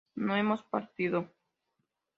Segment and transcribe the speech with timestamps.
[0.15, 1.31] no hemos partido